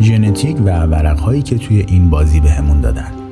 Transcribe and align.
ژنتیک 0.00 0.56
و 0.64 0.82
ورقهایی 0.82 1.42
که 1.42 1.58
توی 1.58 1.80
این 1.88 2.10
بازی 2.10 2.40
بهمون 2.40 2.80
دادن. 2.80 3.23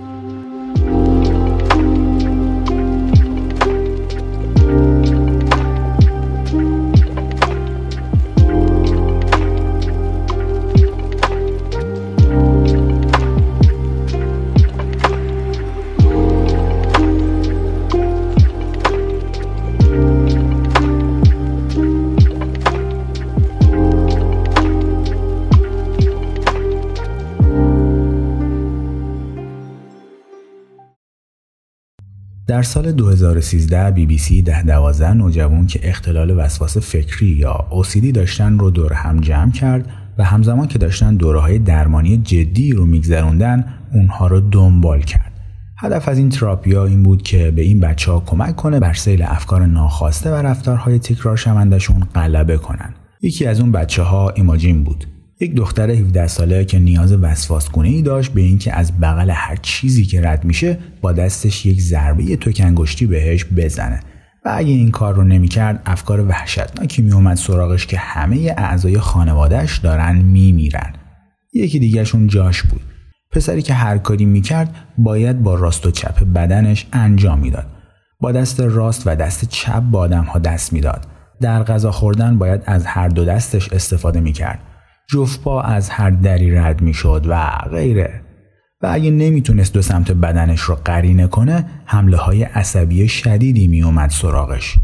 در 32.52 32.62
سال 32.62 32.92
2013 32.92 33.90
بی 33.90 34.06
بی 34.06 34.18
سی 34.18 34.42
ده 34.42 34.62
دوازده 34.62 35.14
نوجوان 35.14 35.66
که 35.66 35.88
اختلال 35.88 36.38
وسواس 36.38 36.78
فکری 36.78 37.26
یا 37.26 37.66
OCD 37.70 38.12
داشتن 38.12 38.58
رو 38.58 38.70
دور 38.70 38.92
هم 38.92 39.20
جمع 39.20 39.52
کرد 39.52 39.90
و 40.18 40.24
همزمان 40.24 40.68
که 40.68 40.78
داشتن 40.78 41.16
دوره 41.16 41.40
های 41.40 41.58
درمانی 41.58 42.16
جدی 42.16 42.72
رو 42.72 42.86
میگذروندن 42.86 43.64
اونها 43.92 44.26
رو 44.26 44.40
دنبال 44.40 45.00
کرد. 45.00 45.32
هدف 45.78 46.08
از 46.08 46.18
این 46.18 46.28
تراپیا 46.28 46.86
این 46.86 47.02
بود 47.02 47.22
که 47.22 47.50
به 47.50 47.62
این 47.62 47.80
بچه 47.80 48.12
ها 48.12 48.20
کمک 48.20 48.56
کنه 48.56 48.80
بر 48.80 48.94
سیل 48.94 49.22
افکار 49.22 49.66
ناخواسته 49.66 50.30
و 50.30 50.34
رفتارهای 50.34 50.98
تکرار 50.98 51.36
شوندشون 51.36 52.04
غلبه 52.14 52.56
کنن. 52.56 52.94
یکی 53.22 53.46
از 53.46 53.60
اون 53.60 53.72
بچه 53.72 54.02
ها 54.02 54.30
ایماجین 54.30 54.84
بود. 54.84 55.06
یک 55.42 55.54
دختر 55.54 55.90
17 55.90 56.26
ساله 56.26 56.64
که 56.64 56.78
نیاز 56.78 57.12
وسواسگونه 57.12 57.88
ای 57.88 58.02
داشت 58.02 58.32
به 58.32 58.40
اینکه 58.40 58.76
از 58.76 59.00
بغل 59.00 59.30
هر 59.30 59.56
چیزی 59.56 60.04
که 60.04 60.20
رد 60.20 60.44
میشه 60.44 60.78
با 61.00 61.12
دستش 61.12 61.66
یک 61.66 61.80
ضربه 61.80 62.36
توکنگشتی 62.36 63.06
بهش 63.06 63.44
بزنه. 63.56 64.00
و 64.44 64.52
اگه 64.54 64.70
این 64.70 64.90
کار 64.90 65.14
رو 65.14 65.24
نمی‌کرد 65.24 65.82
افکار 65.86 66.20
وحشتناکی 66.20 67.02
میومد 67.02 67.36
سراغش 67.36 67.86
که 67.86 67.98
همه 67.98 68.54
اعضای 68.56 68.98
خانوادهش 68.98 69.78
دارن 69.78 70.16
میمیرن. 70.16 70.92
یکی 71.52 71.78
دیگهشون 71.78 72.26
جاش 72.26 72.62
بود. 72.62 72.80
پسری 73.30 73.62
که 73.62 73.74
هر 73.74 73.98
کاری 73.98 74.24
می‌کرد 74.24 74.74
باید 74.98 75.42
با 75.42 75.54
راست 75.54 75.86
و 75.86 75.90
چپ 75.90 76.24
بدنش 76.24 76.86
انجام 76.92 77.38
می‌داد. 77.38 77.66
با 78.20 78.32
دست 78.32 78.60
راست 78.60 79.02
و 79.06 79.16
دست 79.16 79.44
چپ 79.44 79.80
با 79.80 79.98
آدم 79.98 80.24
ها 80.24 80.38
دست 80.38 80.72
می‌داد. 80.72 81.06
در 81.40 81.62
غذا 81.62 81.90
خوردن 81.90 82.38
باید 82.38 82.62
از 82.66 82.86
هر 82.86 83.08
دو 83.08 83.24
دستش 83.24 83.72
استفاده 83.72 84.20
می‌کرد. 84.20 84.58
جفت 85.12 85.42
پا 85.42 85.60
از 85.60 85.90
هر 85.90 86.10
دری 86.10 86.50
رد 86.50 86.82
می‌شد 86.82 87.26
و 87.28 87.48
غیره. 87.70 88.20
و 88.82 88.88
اگه 88.92 89.10
نمی‌تونست 89.10 89.74
دو 89.74 89.82
سمت 89.82 90.12
بدنش 90.12 90.60
رو 90.60 90.74
قرینه 90.84 91.26
کنه 91.26 91.66
حمله 91.84 92.16
های 92.16 92.42
عصبی 92.42 93.08
شدیدی 93.08 93.68
میومد 93.68 94.10
سراغش. 94.10 94.74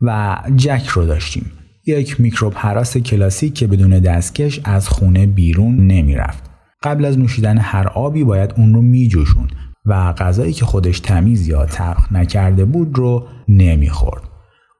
و 0.00 0.36
جک 0.56 0.86
رو 0.86 1.06
داشتیم. 1.06 1.50
یک 1.86 2.20
میکروب 2.20 2.52
حراس 2.56 2.96
کلاسیک 2.96 3.54
که 3.54 3.66
بدون 3.66 3.90
دستکش 3.90 4.60
از 4.64 4.88
خونه 4.88 5.26
بیرون 5.26 5.86
نمی‌رفت. 5.86 6.50
قبل 6.82 7.04
از 7.04 7.18
نوشیدن 7.18 7.58
هر 7.58 7.88
آبی 7.88 8.24
باید 8.24 8.54
اون 8.56 8.74
رو 8.74 8.82
میجوشون 8.82 9.48
و 9.86 10.12
غذایی 10.12 10.52
که 10.52 10.64
خودش 10.64 11.00
تمیز 11.00 11.48
یا 11.48 11.66
ترخ 11.66 12.12
نکرده 12.12 12.64
بود 12.64 12.98
رو 12.98 13.26
نمی‌خورد. 13.48 14.22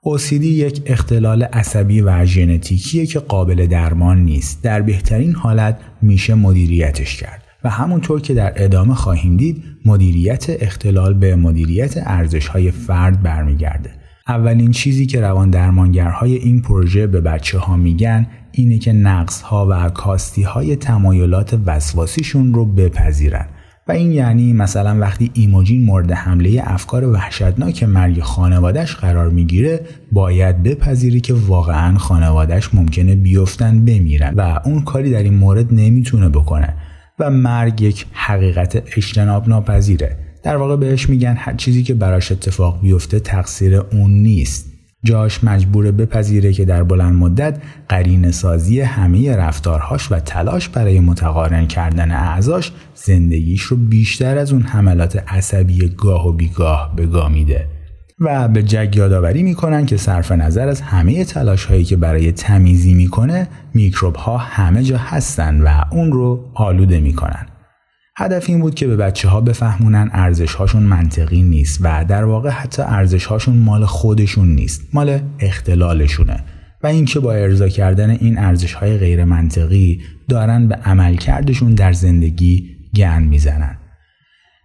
OCD 0.05 0.33
یک 0.33 0.83
اختلال 0.87 1.43
عصبی 1.43 2.01
و 2.01 2.27
ژنتیکیه 2.27 3.07
که 3.07 3.19
قابل 3.19 3.67
درمان 3.67 4.25
نیست. 4.25 4.63
در 4.63 4.83
بهترین 4.83 5.35
حالت 5.35 5.79
میشه 6.03 6.35
مدیریتش 6.35 7.17
کرد. 7.17 7.43
و 7.65 7.71
همونطور 7.71 8.21
که 8.21 8.35
در 8.35 8.53
ادامه 8.57 8.95
خواهیم 8.95 9.37
دید 9.37 9.63
مدیریت 9.85 10.47
اختلال 10.49 11.15
به 11.15 11.37
مدیریت 11.37 11.95
ارزش 11.97 12.47
های 12.47 12.71
فرد 12.71 13.23
برمیگرده. 13.23 13.91
اولین 14.29 14.71
چیزی 14.71 15.07
که 15.07 15.21
روان 15.21 15.51
درمانگرهای 15.51 16.35
این 16.35 16.63
پروژه 16.63 17.07
به 17.07 17.21
بچه 17.21 17.59
ها 17.59 17.77
میگن 17.77 18.27
اینه 18.53 18.79
که 18.79 18.93
نقص 18.93 19.43
ها 19.43 19.67
و 19.71 19.91
کاستی 19.91 20.43
های 20.43 20.77
تمایلات 20.77 21.59
وسواسیشون 21.67 22.55
رو 22.55 22.65
بپذیرن 22.65 23.47
و 23.89 23.93
این 23.93 24.13
یعنی 24.13 24.53
مثلا 24.53 24.99
وقتی 24.99 25.31
ایموجین 25.35 25.85
مورد 25.85 26.13
حمله 26.13 26.63
افکار 26.65 27.05
وحشتناک 27.05 27.83
مرگ 27.83 28.21
خانوادش 28.21 28.97
قرار 28.97 29.31
می‌گیره 29.31 29.81
باید 30.13 30.63
بپذیری 30.63 31.21
که 31.21 31.35
واقعا 31.35 31.99
خانوادش 31.99 32.75
ممکنه 32.75 33.15
بیفتن 33.15 33.85
بمیرن 33.85 34.35
و 34.35 34.61
اون 34.65 34.83
کاری 34.83 35.11
در 35.11 35.23
این 35.23 35.35
مورد 35.35 35.75
نمی‌تونه 35.75 36.29
بکنه 36.29 36.75
و 37.19 37.31
مرگ 37.31 37.83
یک 37.83 38.07
حقیقت 38.13 38.83
اجتناب 38.97 39.49
ناپذیره 39.49 40.17
در 40.43 40.57
واقع 40.57 40.77
بهش 40.77 41.09
میگن 41.09 41.35
هر 41.39 41.55
چیزی 41.55 41.83
که 41.83 41.95
براش 41.95 42.33
اتفاق 42.33 42.81
بیفته 42.81 43.21
تقصیر 43.21 43.77
اون 43.77 44.11
نیست. 44.11 44.74
جاش 45.05 45.45
مجبور 45.45 45.91
بپذیره 45.91 46.53
که 46.53 46.65
در 46.65 46.83
بلند 46.83 47.15
مدت 47.15 47.59
قرین 47.89 48.31
سازی 48.31 48.81
همه 48.81 49.37
رفتارهاش 49.37 50.13
و 50.13 50.21
تلاش 50.21 50.69
برای 50.69 51.01
متقارن 51.01 51.67
کردن 51.67 52.11
اعضاش 52.11 52.73
زندگیش 52.95 53.63
رو 53.63 53.77
بیشتر 53.77 54.39
از 54.39 54.53
اون 54.53 54.63
حملات 54.63 55.25
عصبی 55.29 55.89
گاه 55.89 56.29
و 56.29 56.33
بیگاه 56.33 56.93
به 56.97 57.07
گاه 57.07 57.33
میده. 57.33 57.67
و 58.21 58.49
به 58.49 58.63
جگ 58.63 58.97
یادآوری 58.97 59.43
می‌کنن 59.43 59.87
که 59.87 59.97
صرف 59.97 60.33
نظر 60.33 60.69
از 60.69 60.81
همه 60.81 61.25
تلاش 61.25 61.65
هایی 61.65 61.85
که 61.85 61.97
برای 61.97 62.33
تمیزی 62.33 62.95
می‌کنه 62.95 63.49
میکروب 63.75 64.17
ها 64.17 64.39
همه 64.39 64.83
جا 64.83 64.99
هستن 64.99 65.61
و 65.61 65.85
اون 65.91 66.13
رو 66.13 66.51
آلوده 66.55 67.01
می‌کنن. 67.01 67.47
هدف 68.17 68.49
این 68.49 68.61
بود 68.61 68.75
که 68.75 68.87
به 68.87 68.97
بچه 68.97 69.29
ها 69.29 69.41
بفهمونن 69.41 70.11
ارزش 70.13 70.55
هاشون 70.55 70.83
منطقی 70.83 71.43
نیست 71.43 71.79
و 71.83 72.05
در 72.09 72.25
واقع 72.25 72.51
حتی 72.51 72.83
ارزش 72.83 73.27
هاشون 73.27 73.57
مال 73.57 73.85
خودشون 73.85 74.49
نیست 74.49 74.89
مال 74.93 75.21
اختلالشونه. 75.39 76.45
و 76.83 76.87
اینکه 76.87 77.21
با 77.21 77.33
ارضا 77.33 77.69
کردن 77.69 78.11
این 78.11 78.39
ارزش 78.39 78.75
های 78.75 78.99
غیر 78.99 79.25
منطقی 79.25 80.01
دارن 80.29 80.69
به 80.69 80.75
عملکردشون 80.75 81.75
در 81.75 81.93
زندگی 81.93 82.77
گن 82.97 83.23
می‌زنن. 83.23 83.79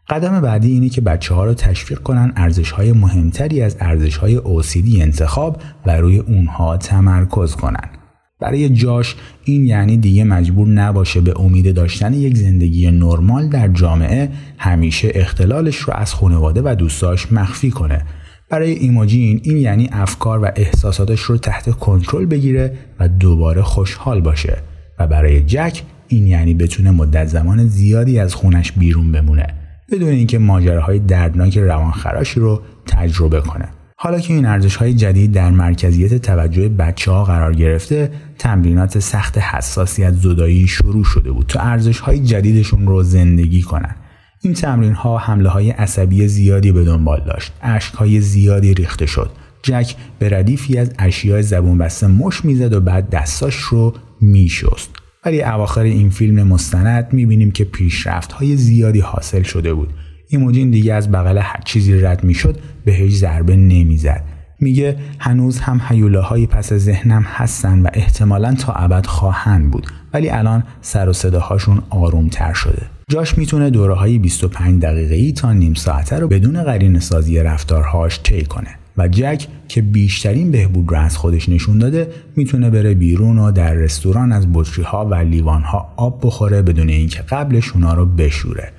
قدم 0.10 0.42
بعدی 0.42 0.72
اینه 0.72 0.90
که 0.90 1.02
بچه 1.02 1.34
ها 1.34 1.46
رو 1.46 1.54
تشویق 1.54 2.00
کنن 2.00 2.34
ارزش 2.36 2.72
های 2.72 2.92
مهمتری 2.92 3.62
از 3.62 3.78
ارزش 3.80 4.18
های 4.18 4.38
OCD 4.38 5.02
انتخاب 5.02 5.62
و 5.86 5.98
روی 5.98 6.18
اونها 6.18 6.78
تمرکز 6.78 7.56
کنن. 7.56 7.99
برای 8.40 8.70
جاش 8.70 9.16
این 9.44 9.66
یعنی 9.66 9.98
دیگه 9.98 10.24
مجبور 10.24 10.68
نباشه 10.68 11.22
به 11.22 11.40
امید 11.40 11.76
داشتن 11.76 12.14
یک 12.14 12.38
زندگی 12.38 12.92
نرمال 12.92 13.50
در 13.50 13.68
جامعه 13.68 14.30
همیشه 14.58 15.12
اختلالش 15.16 15.76
رو 15.76 15.94
از 15.94 16.14
خانواده 16.14 16.62
و 16.66 16.76
دوستاش 16.76 17.32
مخفی 17.32 17.70
کنه. 17.70 18.06
برای 18.50 18.72
ایموجین 18.72 19.40
این 19.44 19.58
یعنی 19.58 19.90
افکار 19.92 20.44
و 20.44 20.52
احساساتش 20.56 21.20
رو 21.20 21.38
تحت 21.38 21.70
کنترل 21.70 22.26
بگیره 22.26 22.74
و 23.00 23.08
دوباره 23.08 23.62
خوشحال 23.62 24.22
باشه. 24.22 24.58
و 25.00 25.08
برای 25.08 25.42
جک 25.42 25.84
این 26.08 26.28
یعنی 26.28 26.54
بتونه 26.54 26.92
مدت 26.92 27.28
زمان 27.28 27.68
زیادی 27.68 28.20
از 28.20 28.36
خونش 28.36 28.72
بیرون 28.72 29.12
بمونه 29.12 29.48
بدون 29.92 30.10
اینکه 30.10 30.40
ماجراهای 30.40 31.00
دردناک 31.00 31.58
روانخراشی 31.58 32.40
رو 32.40 32.62
تجربه 32.88 33.42
کنه. 33.42 33.79
حالا 34.02 34.20
که 34.20 34.34
این 34.34 34.46
ارزش 34.46 34.76
های 34.76 34.94
جدید 34.94 35.32
در 35.32 35.52
مرکزیت 35.52 36.14
توجه 36.14 36.70
بچه 36.70 37.12
ها 37.12 37.24
قرار 37.24 37.54
گرفته 37.54 38.12
تمرینات 38.38 39.00
سخت 39.00 39.38
حساسیت 39.38 40.14
زدایی 40.14 40.68
شروع 40.68 41.04
شده 41.04 41.32
بود 41.32 41.46
تا 41.48 41.60
ارزش 41.60 42.00
های 42.00 42.20
جدیدشون 42.20 42.88
رو 42.88 43.04
زندگی 43.04 43.62
کنن. 43.62 43.96
این 44.42 44.54
تمرین 44.54 44.94
ها 44.94 45.18
حمله 45.18 45.50
های 45.50 45.72
عصبی 45.72 46.28
زیادی 46.28 46.72
به 46.72 46.84
دنبال 46.84 47.24
داشت. 47.26 47.52
اشک 47.62 47.94
های 47.94 48.22
زیادی 48.22 48.74
ریخته 48.74 49.06
شد. 49.06 49.32
جک 49.64 49.96
به 50.20 50.30
ردیفی 50.30 50.78
از 50.78 50.94
اشیاء 51.00 51.42
زبون 51.42 51.78
بسته 51.78 52.08
مش 52.08 52.46
می‌زد 52.46 52.74
و 52.74 52.82
بعد 52.82 53.10
دستاش 53.10 53.56
رو 53.56 53.94
میشست. 54.22 54.90
ولی 55.26 55.44
اواخر 55.44 55.84
این 55.84 56.10
فیلم 56.10 56.48
مستند 56.48 57.14
می‌بینیم 57.14 57.52
که 57.52 57.64
پیشرفت 57.64 58.32
های 58.32 58.56
زیادی 58.56 59.00
حاصل 59.00 59.44
شده 59.44 59.74
بود. 59.74 59.94
ایموجین 60.32 60.72
دیگه 60.72 60.94
از 60.94 61.12
بغل 61.12 61.38
هر 61.38 61.62
چیزی 61.66 62.02
رد 62.02 62.24
می‌شد 62.24 62.60
بهش 62.86 63.12
ضربه 63.12 63.56
نمی‌زد. 63.56 64.24
میگه 64.60 64.96
هنوز 65.20 65.60
هم 65.60 65.82
حیوله 65.88 66.46
پس 66.46 66.74
ذهنم 66.74 67.26
هستن 67.28 67.82
و 67.82 67.88
احتمالا 67.94 68.54
تا 68.54 68.74
ابد 68.74 69.06
خواهند 69.06 69.72
بود 69.72 69.88
ولی 70.14 70.30
الان 70.30 70.64
سر 70.82 71.10
و 71.10 71.14
صداهاشون 71.14 71.82
آرومتر 71.90 72.54
شده. 72.54 72.82
جاش 73.10 73.38
می‌تونه 73.38 73.70
دوره 73.70 73.94
های 73.94 74.20
25 74.20 74.82
دقیقه 74.82 75.16
ای 75.16 75.32
تا 75.32 75.54
نیم 75.54 75.74
ساعته 75.74 76.20
رو 76.20 76.28
بدون 76.28 76.64
قرین 76.64 77.00
سازی 77.00 77.40
رفتارهاش 77.40 78.20
طی 78.24 78.42
کنه 78.42 78.70
و 78.98 79.08
جک 79.08 79.48
که 79.68 79.82
بیشترین 79.82 80.52
بهبود 80.52 80.92
رو 80.92 81.00
از 81.00 81.18
خودش 81.18 81.50
نشون 81.50 81.78
داده 81.78 82.08
می‌تونه 82.36 82.70
بره 82.70 82.94
بیرون 82.94 83.40
و 83.40 83.52
در 83.52 83.74
رستوران 83.74 84.32
از 84.32 84.48
بطری 84.54 84.84
ها 84.84 85.06
و 85.06 85.16
لیوان 85.16 85.62
ها 85.62 85.94
آب 85.98 86.20
بخوره 86.24 86.62
بدون 86.62 86.90
اینکه 86.90 87.22
قبلش 87.22 87.72
اونا 87.72 87.94
رو 87.94 88.06
بشوره. 88.06 88.72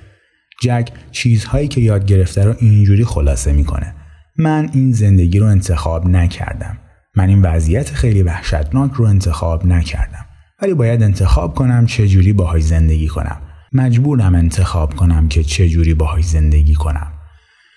جک 0.63 0.89
چیزهایی 1.11 1.69
که 1.69 1.81
یاد 1.81 2.05
گرفته 2.07 2.45
رو 2.45 2.55
اینجوری 2.59 3.05
خلاصه 3.05 3.53
می‌کنه. 3.53 3.95
من 4.39 4.71
این 4.73 4.93
زندگی 4.93 5.39
رو 5.39 5.47
انتخاب 5.47 6.09
نکردم. 6.09 6.79
من 7.17 7.29
این 7.29 7.43
وضعیت 7.43 7.91
خیلی 7.91 8.23
وحشتناک 8.23 8.93
رو 8.93 9.05
انتخاب 9.05 9.67
نکردم. 9.67 10.27
ولی 10.63 10.75
باید 10.75 11.03
انتخاب 11.03 11.55
کنم 11.55 11.87
چه 11.87 12.09
جوری 12.09 12.33
باهاش 12.33 12.63
زندگی 12.63 13.09
کنم. 13.09 13.37
مجبورم 13.73 14.35
انتخاب 14.35 14.95
کنم 14.95 15.29
که 15.29 15.43
چه 15.43 15.69
جوری 15.69 15.95
باهاش 15.95 16.25
زندگی 16.25 16.75
کنم. 16.75 17.13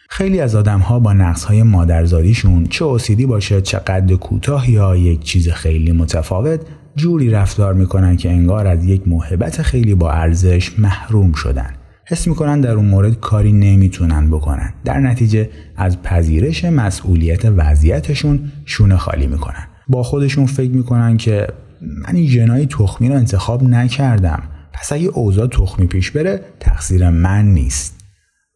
خیلی 0.10 0.40
از 0.42 0.56
آدم 0.56 0.80
ها 0.80 1.00
با 1.00 1.14
نقص 1.14 1.44
های 1.44 1.64
مادرزادیشون 1.64 2.66
چه 2.66 2.86
اوسیدی 2.86 3.26
باشه 3.26 3.62
چه 3.62 3.78
قد 3.78 4.12
کوتاه 4.12 4.72
یا 4.72 4.96
یک 4.96 5.24
چیز 5.24 5.50
خیلی 5.50 5.92
متفاوت 5.92 6.62
جوری 6.96 7.30
رفتار 7.30 7.74
می‌کنن 7.74 8.18
که 8.18 8.30
انگار 8.30 8.68
از 8.68 8.86
یک 8.86 9.08
محبت 9.08 9.62
خیلی 9.62 9.96
با 9.96 10.12
ارزش 10.12 10.80
محروم 10.80 11.34
شدن. 11.34 11.74
حس 12.14 12.28
می‌کنن 12.28 12.62
در 12.62 12.72
اون 12.72 12.86
مورد 12.86 13.20
کاری 13.20 13.54
نمی‌تونن 13.54 14.30
بکنن. 14.32 14.74
در 14.86 15.00
نتیجه 15.00 15.50
از 15.76 16.02
پذیرش 16.02 16.66
مسئولیت 16.66 17.46
وضعیتشون 17.46 18.52
شونه 18.66 18.98
خالی 18.98 19.28
می‌کنن. 19.28 19.68
با 19.88 20.04
خودشون 20.04 20.46
فکر 20.46 20.72
می‌کنن 20.72 21.18
که 21.18 21.48
من 21.82 22.16
این 22.16 22.28
جنایی 22.28 22.66
تخمی 22.66 23.10
رو 23.10 23.16
انتخاب 23.16 23.64
نکردم. 23.64 24.44
پس 24.74 24.94
اگه 24.94 25.08
اوضاع 25.08 25.48
تخمی 25.48 25.88
پیش 25.88 26.12
بره 26.12 26.42
تقصیر 26.60 27.10
من 27.10 27.46
نیست. 27.46 28.00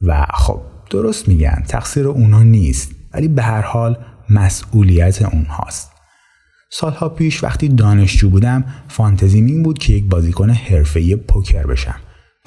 و 0.01 0.25
خب 0.33 0.62
درست 0.89 1.27
میگن 1.27 1.63
تقصیر 1.68 2.07
اونا 2.07 2.44
نیست. 2.44 2.92
ولی 3.13 3.27
به 3.27 3.44
هر 3.44 3.62
حال 3.62 3.98
مسئولیت 4.30 5.21
اونهاست. 5.21 5.92
سالها 6.71 7.09
پیش 7.09 7.44
وقتی 7.44 7.68
دانشجو 7.68 8.30
بودم 8.30 8.63
فانتزیم 8.88 9.45
این 9.45 9.63
بود 9.63 9.77
که 9.77 9.94
یک 9.94 10.06
بازیکن 10.06 10.50
حرفه‌ای 10.50 11.15
پوکر 11.15 11.63
بشم. 11.63 11.95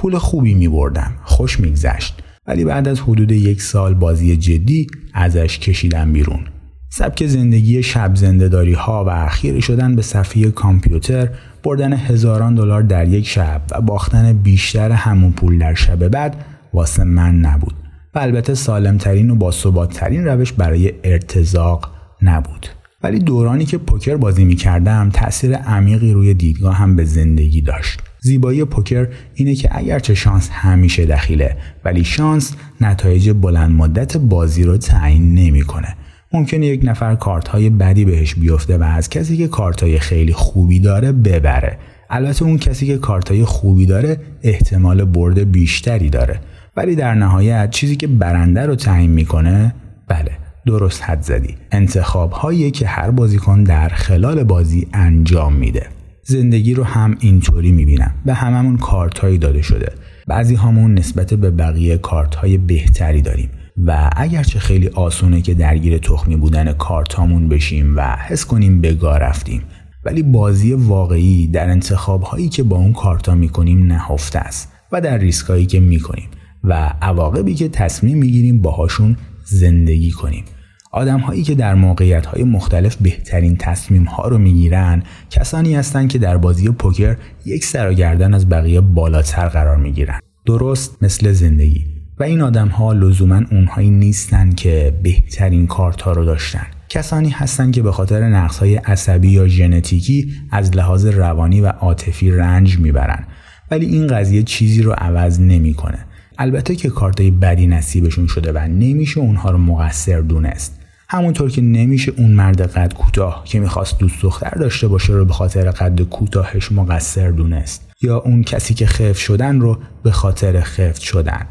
پول 0.00 0.18
خوبی 0.18 0.54
می 0.54 0.68
بردم 0.68 1.12
خوش 1.24 1.60
میگذشت. 1.60 2.22
ولی 2.46 2.64
بعد 2.64 2.88
از 2.88 3.00
حدود 3.00 3.32
یک 3.32 3.62
سال 3.62 3.94
بازی 3.94 4.36
جدی 4.36 4.86
ازش 5.14 5.58
کشیدم 5.58 6.12
بیرون. 6.12 6.40
سبک 6.88 7.26
زندگی 7.26 7.82
شب 7.82 8.14
زندهداری 8.14 8.72
ها 8.72 9.04
و 9.08 9.28
خیره 9.28 9.60
شدن 9.60 9.96
به 9.96 10.02
صفحه 10.02 10.50
کامپیوتر 10.50 11.28
بردن 11.62 11.92
هزاران 11.92 12.54
دلار 12.54 12.82
در 12.82 13.08
یک 13.08 13.26
شب 13.26 13.62
و 13.70 13.80
باختن 13.80 14.32
بیشتر 14.32 14.92
همون 14.92 15.32
پول 15.32 15.58
در 15.58 15.74
شب 15.74 16.08
بعد 16.08 16.44
واسه 16.74 17.04
من 17.04 17.36
نبود. 17.36 17.74
و 18.14 18.18
البته 18.18 18.54
سالمترین 18.54 19.30
و 19.30 19.34
باثباتترین 19.34 20.24
روش 20.24 20.52
برای 20.52 20.92
ارتزاق 21.04 21.90
نبود. 22.22 22.66
ولی 23.02 23.18
دورانی 23.18 23.64
که 23.64 23.78
پوکر 23.78 24.16
بازی 24.16 24.44
می 24.44 24.56
کردم 24.56 25.10
تاثیر 25.12 25.54
عمیقی 25.54 26.12
روی 26.12 26.34
دیدگاه 26.34 26.76
هم 26.76 26.96
به 26.96 27.04
زندگی 27.04 27.62
داشت. 27.62 28.00
زیبایی 28.20 28.64
پوکر 28.64 29.08
اینه 29.34 29.54
که 29.54 29.68
اگرچه 29.72 30.14
شانس 30.14 30.50
همیشه 30.52 31.06
دخیله 31.06 31.56
ولی 31.84 32.04
شانس 32.04 32.52
نتایج 32.80 33.30
بلند 33.30 33.70
مدت 33.70 34.16
بازی 34.16 34.64
رو 34.64 34.76
تعیین 34.76 35.34
نمی‌کنه. 35.34 35.96
ممکنه 36.32 36.66
یک 36.66 36.80
نفر 36.84 37.14
کارت 37.14 37.48
های 37.48 37.70
بدی 37.70 38.04
بهش 38.04 38.34
بیفته 38.34 38.78
و 38.78 38.82
از 38.82 39.10
کسی 39.10 39.36
که 39.36 39.48
کارت 39.48 39.82
های 39.82 39.98
خیلی 39.98 40.32
خوبی 40.32 40.80
داره 40.80 41.12
ببره. 41.12 41.78
البته 42.10 42.44
اون 42.44 42.58
کسی 42.58 42.86
که 42.86 42.98
کارت 42.98 43.30
های 43.30 43.44
خوبی 43.44 43.86
داره 43.86 44.20
احتمال 44.42 45.04
برد 45.04 45.52
بیشتری 45.52 46.10
داره. 46.10 46.40
ولی 46.76 46.96
در 46.96 47.14
نهایت 47.14 47.70
چیزی 47.70 47.96
که 47.96 48.06
برنده 48.06 48.66
رو 48.66 48.74
تعیین 48.74 49.10
می‌کنه 49.10 49.74
بله 50.08 50.49
درست 50.66 51.02
حد 51.02 51.22
زدی. 51.22 51.54
انتخاب 51.72 52.32
هایی 52.32 52.70
که 52.70 52.86
هر 52.86 53.10
بازیکن 53.10 53.62
در 53.64 53.88
خلال 53.88 54.44
بازی 54.44 54.88
انجام 54.92 55.54
میده. 55.54 55.86
زندگی 56.22 56.74
رو 56.74 56.84
هم 56.84 57.16
اینطوری 57.20 57.72
می‌بینم. 57.72 58.14
به 58.24 58.34
هممون 58.34 58.76
کارت 58.76 59.18
هایی 59.18 59.38
داده 59.38 59.62
شده. 59.62 59.92
بعضی 60.26 60.54
همون 60.54 60.94
نسبت 60.94 61.34
به 61.34 61.50
بقیه 61.50 61.98
کارت 61.98 62.34
های 62.34 62.58
بهتری 62.58 63.22
داریم. 63.22 63.50
و 63.86 64.10
اگرچه 64.16 64.58
خیلی 64.58 64.88
آسونه 64.88 65.40
که 65.40 65.54
درگیر 65.54 65.98
تخمی 65.98 66.36
بودن 66.36 66.72
کارتامون 66.72 67.48
بشیم 67.48 67.96
و 67.96 68.16
حس 68.28 68.46
کنیم 68.46 68.80
بگاه 68.80 69.18
رفتیم. 69.18 69.62
ولی 70.04 70.22
بازی 70.22 70.72
واقعی 70.72 71.46
در 71.46 71.70
انتخاب 71.70 72.22
هایی 72.22 72.48
که 72.48 72.62
با 72.62 72.76
اون 72.76 72.92
کارتا 72.92 73.34
می‌کنیم 73.34 73.86
نهفته 73.86 74.38
است 74.38 74.72
و 74.92 75.00
در 75.00 75.18
ریسک 75.18 75.46
هایی 75.46 75.66
که 75.66 75.80
می‌کنیم. 75.80 76.28
و 76.64 76.92
عواقبی 77.02 77.54
که 77.54 77.68
تصمیم 77.68 78.18
می‌گیریم 78.18 78.62
باهاشون 78.62 79.16
زندگی 79.50 80.10
کنیم. 80.10 80.44
آدم 80.92 81.18
هایی 81.18 81.42
که 81.42 81.54
در 81.54 81.74
موقعیت 81.74 82.26
های 82.26 82.44
مختلف 82.44 82.96
بهترین 82.96 83.56
تصمیم 83.56 84.04
ها 84.04 84.28
رو 84.28 84.38
می‌گیرن 84.38 85.02
کسانی 85.30 85.74
هستند 85.74 86.08
که 86.08 86.18
در 86.18 86.36
بازی 86.36 86.68
پوکر 86.68 87.16
یک 87.46 87.64
سر 87.64 87.90
و 87.90 87.94
گردن 87.94 88.34
از 88.34 88.48
بقیه 88.48 88.80
بالاتر 88.80 89.48
قرار 89.48 89.76
می‌گیرن. 89.76 90.20
درست 90.46 91.02
مثل 91.02 91.32
زندگی. 91.32 91.86
و 92.18 92.22
این 92.22 92.40
آدم 92.40 92.68
ها 92.68 92.92
لزوما 92.92 93.42
اونهایی 93.50 93.90
نیستن 93.90 94.50
که 94.50 95.00
بهترین 95.02 95.66
کارت 95.66 96.02
ها 96.02 96.12
رو 96.12 96.24
داشتن. 96.24 96.66
کسانی 96.88 97.30
هستند 97.30 97.72
که 97.72 97.82
به 97.82 97.92
خاطر 97.92 98.28
نقص 98.28 98.58
های 98.58 98.76
عصبی 98.76 99.28
یا 99.28 99.48
ژنتیکی 99.48 100.32
از 100.50 100.76
لحاظ 100.76 101.06
روانی 101.06 101.60
و 101.60 101.66
عاطفی 101.66 102.30
رنج 102.30 102.78
می‌برن. 102.78 103.26
ولی 103.70 103.86
این 103.86 104.06
قضیه 104.06 104.42
چیزی 104.42 104.82
رو 104.82 104.92
عوض 104.92 105.40
نمی‌کنه. 105.40 105.98
البته 106.40 106.76
که 106.76 106.88
کارتای 106.90 107.30
بدی 107.30 107.66
نصیبشون 107.66 108.26
شده 108.26 108.52
و 108.52 108.58
نمیشه 108.58 109.20
اونها 109.20 109.50
رو 109.50 109.58
مقصر 109.58 110.20
دونست. 110.20 110.80
همونطور 111.08 111.50
که 111.50 111.62
نمیشه 111.62 112.12
اون 112.16 112.32
مرد 112.32 112.60
قد 112.60 112.94
کوتاه 112.94 113.42
که 113.44 113.60
می‌خواست 113.60 113.98
دوست 113.98 114.22
دختر 114.22 114.50
داشته 114.50 114.88
باشه 114.88 115.12
رو 115.12 115.24
به 115.24 115.32
خاطر 115.32 115.70
قد 115.70 116.00
کوتاهش 116.00 116.72
مقصر 116.72 117.30
دونست. 117.30 117.90
یا 118.02 118.18
اون 118.18 118.42
کسی 118.42 118.74
که 118.74 118.86
خفت 118.86 119.18
شدن 119.18 119.60
رو 119.60 119.78
به 120.02 120.10
خاطر 120.10 120.60
خفت 120.60 121.00
شدن. 121.00 121.46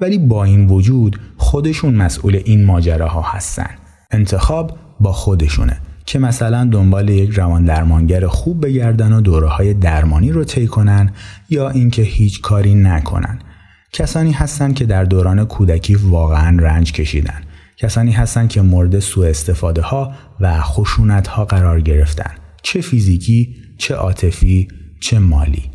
ولی 0.00 0.18
با 0.18 0.44
این 0.44 0.66
وجود 0.66 1.20
خودشون 1.36 1.94
مسئول 1.94 2.40
این 2.44 2.64
ماجراها 2.64 3.22
هستن. 3.22 3.70
انتخاب 4.10 4.78
با 5.00 5.12
خودشونه 5.12 5.80
که 6.06 6.18
مثلا 6.18 6.68
دنبال 6.72 7.08
یک 7.08 7.30
روان 7.30 7.64
درمانگر 7.64 8.26
خوب 8.26 8.66
بگردن 8.66 9.12
و 9.12 9.20
دوره 9.20 9.48
های 9.48 9.74
درمانی 9.74 10.32
رو 10.32 10.44
طی 10.44 10.66
کنن 10.66 11.12
یا 11.50 11.70
اینکه 11.70 12.02
هیچ 12.02 12.40
کاری 12.40 12.74
نکنن. 12.74 13.38
کسانی 13.94 14.32
هستند 14.32 14.74
که 14.74 14.86
در 14.86 15.04
دوران 15.04 15.44
کودکی 15.44 15.94
واقعا 15.94 16.56
رنج 16.60 16.92
کشیدن. 16.92 17.42
کسانی 17.76 18.12
هستند 18.12 18.48
که 18.48 18.62
مورد 18.62 18.98
سوء 18.98 19.28
استفاده 19.28 19.82
ها 19.82 20.12
و 20.40 20.60
خشونت 20.60 21.26
ها 21.26 21.44
قرار 21.44 21.80
گرفتن. 21.80 22.30
چه 22.62 22.80
فیزیکی 22.80 23.56
چه 23.78 23.94
عاطفی 23.94 24.68
چه 25.00 25.18
مالی. 25.18 25.70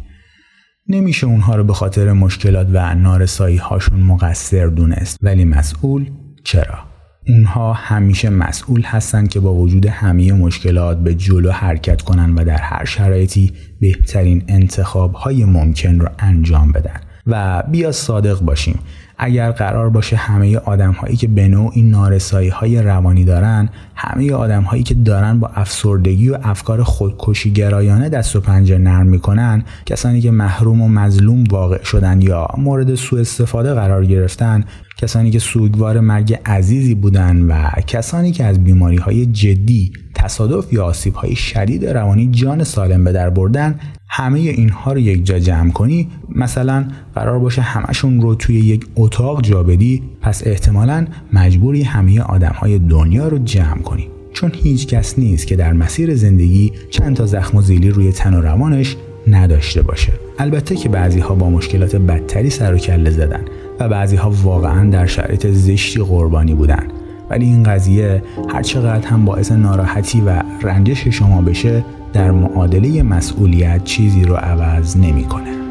نمیشه 0.88 1.28
اونها 1.28 1.56
رو 1.56 1.64
به 1.64 1.74
خاطر 1.74 2.14
مشکلات 2.14 2.68
و 2.74 2.96
نارسایی 2.96 3.58
هاشون 3.58 4.00
مقصر 4.00 4.68
دونست. 4.68 5.18
ولی 5.22 5.46
مسئول 5.46 6.12
چرا؟ 6.44 6.80
اونها 7.28 7.74
همیشه 7.74 8.30
مسئول 8.30 8.82
هستند 8.82 9.30
که 9.30 9.40
با 9.40 9.54
وجود 9.54 9.86
همه 9.86 10.34
مشکلات 10.34 11.04
به 11.04 11.16
جلو 11.16 11.52
حرکت 11.52 12.02
کنن 12.02 12.34
و 12.34 12.44
در 12.46 12.62
هر 12.62 12.86
شرایطی 12.86 13.54
بهترین 13.82 14.44
انتخاب 14.48 15.14
های 15.14 15.46
ممکن 15.46 16.00
رو 16.00 16.10
انجام 16.20 16.72
بدن. 16.72 17.02
و 17.30 17.64
بیا 17.72 17.92
صادق 17.92 18.40
باشیم. 18.40 18.80
اگر 19.20 19.52
قرار 19.52 19.90
باشه 19.90 20.16
همه 20.16 20.58
آدم 20.58 20.92
هایی 20.92 21.16
که 21.16 21.28
به 21.28 21.48
نوعی 21.48 21.82
نارسایی 21.82 22.50
های 22.50 22.82
روانی 22.82 23.26
دارن 23.26 23.70
همه 23.96 24.34
آدم 24.34 24.64
هایی 24.64 24.84
که 24.84 24.94
دارن 24.94 25.40
با 25.40 25.48
افسردگی 25.48 26.30
و 26.30 26.38
افکار 26.44 26.84
خودکشی 26.84 27.52
گرایانه 27.52 28.10
دست 28.10 28.36
و 28.36 28.40
پنجه 28.40 28.78
نرم 28.78 29.08
می‌کنن 29.08 29.64
کسانی 29.86 30.22
که 30.22 30.32
محروم 30.32 30.82
و 30.82 30.88
مظلوم 30.88 31.44
واقع 31.44 31.84
شدن 31.84 32.22
یا 32.22 32.48
مورد 32.58 32.96
سوء 32.96 33.20
استفاده 33.22 33.74
قرار 33.74 34.06
گرفتن 34.06 34.64
کسانی 34.98 35.32
که 35.32 35.40
سوگوار 35.40 36.00
مرگ 36.00 36.40
عزیزی 36.46 36.96
بودن 36.96 37.42
و 37.42 37.82
کسانی 37.88 38.32
که 38.32 38.46
از 38.46 38.64
بیماری 38.64 38.98
های 38.98 39.26
جدی 39.26 39.92
تصادف 40.16 40.74
یا 40.74 40.86
آسیب 40.86 41.14
های 41.14 41.36
شدید 41.36 41.86
روانی 41.86 42.32
جان 42.32 42.64
سالم 42.64 43.04
به 43.04 43.12
در 43.12 43.30
بردن 43.30 43.80
همه 44.10 44.40
اینها 44.40 44.94
رو 44.94 45.00
یک 45.00 45.26
جا 45.26 45.40
جمع 45.40 45.72
کنی. 45.72 46.10
مثلا 46.36 46.88
قرار 47.16 47.40
باشه 47.40 47.62
همشون 47.62 48.22
رو 48.22 48.36
توی 48.36 48.56
یک 48.56 48.86
اتاق 49.10 49.42
جا 49.42 49.64
بدی 49.64 50.04
پس 50.22 50.48
احتمالا 50.48 51.08
مجبوری 51.34 51.84
همه 51.84 52.22
آدم 52.22 52.52
های 52.52 52.80
دنیا 52.80 53.28
رو 53.28 53.38
جمع 53.38 53.82
کنی. 53.82 54.08
چون 54.34 54.52
هیچ 54.54 54.88
کس 54.88 55.20
نیست 55.20 55.48
که 55.48 55.56
در 55.56 55.74
مسیر 55.74 56.16
زندگی 56.16 56.72
چند 56.90 57.16
تا 57.16 57.26
زخم 57.26 57.58
و 57.58 57.62
زیلی 57.62 57.90
روی 57.90 58.12
تن 58.12 58.34
و 58.34 58.42
روانش 58.42 58.96
نداشته 59.28 59.82
باشه. 59.82 60.14
البته 60.40 60.76
که 60.76 60.90
بعضی 60.90 61.20
ها 61.20 61.36
با 61.36 61.50
مشکلات 61.50 61.96
بدتری 61.96 62.50
سر 62.50 62.74
و 62.74 62.78
کله 62.78 63.10
زدن 63.10 63.46
و 63.80 63.90
بعضی 63.90 64.16
ها 64.16 64.32
واقعا 64.44 64.90
در 64.90 65.06
شرایط 65.06 65.48
زشتی 65.48 66.00
قربانی 66.00 66.54
بودن. 66.54 66.88
ولی 67.30 67.46
این 67.46 67.64
قضیه 67.64 68.24
هر 68.50 68.62
چقدر 68.62 69.08
هم 69.08 69.26
باعث 69.26 69.52
ناراحتی 69.52 70.22
و 70.22 70.44
رنجش 70.62 71.08
شما 71.08 71.42
بشه 71.42 71.86
در 72.14 72.32
معادله 72.32 73.04
مسئولیت 73.04 73.84
چیزی 73.84 74.24
رو 74.24 74.36
عوض 74.36 74.98
نمی‌کنه. 74.98 75.69